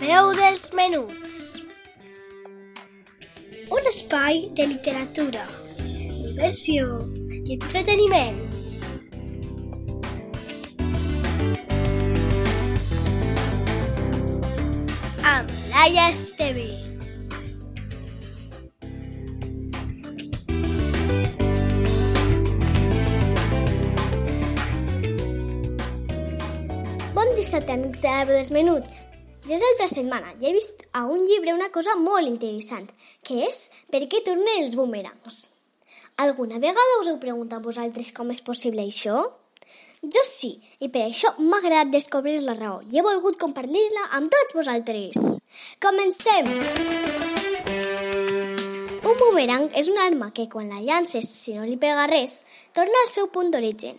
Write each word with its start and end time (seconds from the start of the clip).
veu 0.00 0.30
dels 0.32 0.70
menuts. 0.72 1.34
Un 3.68 3.88
espai 3.90 4.46
de 4.56 4.64
literatura, 4.70 5.42
diversió 5.76 6.96
i 7.28 7.58
entreteniment. 7.58 8.40
Amb 15.34 15.52
Laia 15.74 16.08
Esteve. 16.14 16.70
Bon 27.12 27.36
dissabte, 27.36 27.76
amics 27.76 28.00
de 28.00 28.08
la 28.08 28.24
veu 28.24 28.40
dels 28.40 28.54
menuts. 28.56 29.09
Ja 29.46 29.56
és 29.56 29.62
altra 29.64 29.86
setmana 29.88 30.34
i 30.36 30.48
he 30.48 30.52
vist 30.52 30.82
a 30.92 31.06
un 31.08 31.22
llibre 31.24 31.54
una 31.56 31.70
cosa 31.72 31.94
molt 31.96 32.28
interessant, 32.28 32.88
que 33.24 33.38
és 33.46 33.70
per 33.92 34.02
què 34.04 34.20
tornen 34.26 34.60
els 34.60 34.76
boomerangs. 34.76 35.46
Alguna 36.20 36.60
vegada 36.60 36.98
us 37.00 37.08
heu 37.08 37.16
preguntat 37.22 37.64
vosaltres 37.64 38.12
com 38.12 38.32
és 38.34 38.42
possible 38.44 38.84
això? 38.84 39.22
Jo 40.00 40.24
sí, 40.24 40.50
i 40.84 40.90
per 40.92 41.06
això 41.06 41.32
m'ha 41.38 41.62
agradat 41.62 41.94
descobrir 41.94 42.36
la 42.44 42.56
raó 42.58 42.78
i 42.88 43.00
he 43.00 43.06
volgut 43.06 43.40
compartir-la 43.40 44.06
amb 44.18 44.28
tots 44.32 44.56
vosaltres. 44.56 45.40
Comencem! 45.80 46.52
Un 49.00 49.18
boomerang 49.24 49.68
és 49.76 49.88
una 49.88 50.04
arma 50.12 50.30
que 50.36 50.48
quan 50.52 50.68
la 50.68 50.84
llances, 50.84 51.32
si 51.32 51.56
no 51.56 51.64
li 51.64 51.80
pega 51.80 52.06
res, 52.12 52.42
torna 52.76 53.04
al 53.04 53.12
seu 53.12 53.32
punt 53.32 53.52
d'origen. 53.52 53.96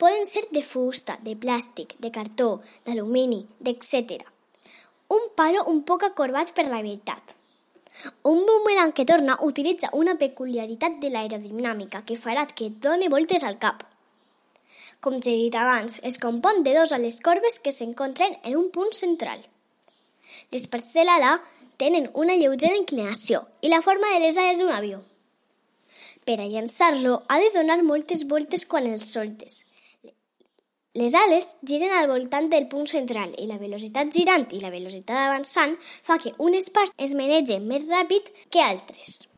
Poden 0.00 0.24
ser 0.24 0.46
de 0.56 0.64
fusta, 0.64 1.20
de 1.20 1.36
plàstic, 1.36 1.98
de 2.00 2.10
cartó, 2.12 2.54
d'alumini, 2.88 3.44
etc. 3.64 4.24
Un 5.10 5.28
palo 5.34 5.64
un 5.66 5.82
poc 5.82 6.04
acorbat 6.06 6.52
per 6.54 6.68
la 6.68 6.82
veritat. 6.82 7.34
Un 8.22 8.44
boomerang 8.46 8.92
que 8.94 9.04
torna 9.04 9.36
utilitza 9.42 9.90
una 9.92 10.14
peculiaritat 10.14 11.00
de 11.02 11.10
l'aerodinàmica 11.10 12.04
que 12.06 12.18
farà 12.24 12.46
que 12.46 12.68
et 12.70 12.76
doni 12.84 13.08
voltes 13.10 13.44
al 13.44 13.58
cap. 13.58 13.82
Com 15.00 15.16
ja 15.18 15.32
he 15.32 15.40
dit 15.40 15.56
abans, 15.56 15.98
es 16.04 16.18
compon 16.22 16.62
de 16.62 16.74
dos 16.76 16.92
ales 16.92 17.18
corbes 17.24 17.58
que 17.58 17.72
s'encontren 17.72 18.36
en 18.44 18.56
un 18.56 18.68
punt 18.70 18.92
central. 18.92 19.40
Les 20.52 20.66
parts 20.70 20.92
de 20.94 21.04
l'ala 21.08 21.32
tenen 21.82 22.10
una 22.14 22.36
lleugera 22.36 22.78
inclinació 22.78 23.42
i 23.66 23.72
la 23.72 23.82
forma 23.82 24.12
de 24.14 24.20
les 24.22 24.38
ales 24.38 24.60
d'un 24.60 24.70
avió. 24.76 25.00
Per 26.24 26.36
a 26.38 26.46
llançar-lo 26.46 27.22
ha 27.26 27.40
de 27.42 27.50
donar 27.56 27.80
moltes 27.82 28.26
voltes 28.28 28.66
quan 28.66 28.86
el 28.86 29.02
soltes. 29.02 29.64
Les 30.92 31.14
ales 31.14 31.56
giren 31.62 31.92
al 31.94 32.08
voltant 32.10 32.48
del 32.50 32.64
punt 32.66 32.88
central 32.90 33.30
i 33.38 33.44
la 33.46 33.60
velocitat 33.60 34.08
girant 34.10 34.48
i 34.50 34.58
la 34.58 34.72
velocitat 34.74 35.20
avançant 35.22 35.76
fa 35.78 36.16
que 36.18 36.32
unes 36.42 36.66
parts 36.74 36.90
es 36.98 37.14
menegen 37.14 37.68
més 37.70 37.84
ràpid 37.86 38.26
que 38.50 38.64
altres. 38.64 39.28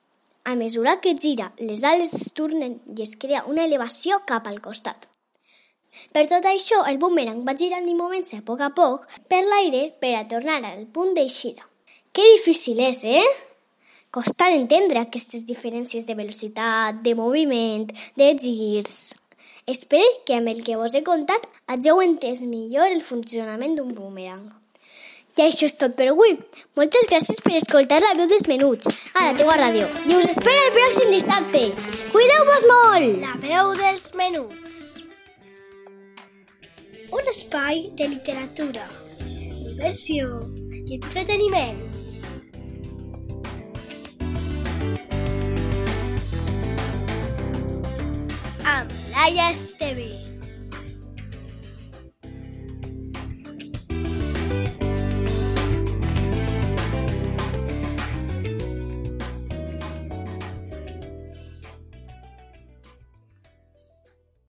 A 0.49 0.55
mesura 0.57 0.97
que 1.05 1.13
gira, 1.13 1.51
les 1.59 1.85
ales 1.85 2.15
es 2.17 2.33
turnen 2.33 2.79
i 2.97 3.05
es 3.05 3.19
crea 3.21 3.45
una 3.53 3.67
elevació 3.69 4.23
cap 4.25 4.49
al 4.49 4.63
costat. 4.65 5.05
Per 6.17 6.25
tot 6.25 6.49
això, 6.49 6.87
el 6.89 6.97
boomerang 6.97 7.45
va 7.45 7.53
girant 7.53 7.85
i 7.85 8.01
movent-se 8.01 8.41
a 8.41 8.47
poc 8.49 8.65
a 8.65 8.73
poc 8.73 9.05
per 9.29 9.45
l'aire 9.45 9.91
per 10.01 10.15
a 10.17 10.27
tornar 10.29 10.63
al 10.65 10.87
punt 10.89 11.13
d'eixida. 11.13 11.69
Que 12.17 12.25
difícil 12.33 12.81
és, 12.81 13.05
eh? 13.05 13.27
Costa 14.11 14.49
d'entendre 14.49 15.05
aquestes 15.05 15.45
diferències 15.45 16.09
de 16.09 16.17
velocitat, 16.17 17.05
de 17.05 17.15
moviment, 17.15 17.91
de 18.17 18.33
girs... 18.41 19.19
Espero 19.67 20.09
que 20.27 20.35
amb 20.35 20.51
el 20.51 20.65
que 20.67 20.79
vos 20.81 20.95
he 20.95 21.05
contat 21.07 21.47
hàgiu 21.71 22.03
entès 22.03 22.41
millor 22.43 22.91
el 22.91 23.05
funcionament 23.07 23.77
d'un 23.79 23.95
boomerang. 23.95 24.51
I 25.33 25.47
això 25.47 25.65
és 25.65 25.77
tot 25.81 25.95
per 25.97 26.11
avui. 26.11 26.35
Moltes 26.77 27.07
gràcies 27.09 27.39
per 27.45 27.55
escoltar 27.57 28.03
la 28.05 28.11
veu 28.19 28.29
dels 28.29 28.49
menuts 28.51 28.91
a 29.15 29.29
la 29.29 29.37
teua 29.39 29.55
ràdio. 29.61 29.87
I 30.05 30.19
us 30.19 30.29
espero 30.29 30.67
el 30.67 30.75
pròxim 30.77 31.15
dissabte. 31.15 31.63
Cuideu-vos 32.13 32.67
molt! 32.73 33.23
La 33.23 33.39
veu 33.41 33.73
dels 33.79 34.13
menuts. 34.19 34.83
Un 37.13 37.33
espai 37.33 37.87
de 37.97 38.11
literatura, 38.13 38.85
diversió 39.25 40.39
i 40.85 41.01
entreteniment. 41.01 41.92
Amb 49.23 49.37
Laia 49.37 49.53
Esteve. 49.53 50.32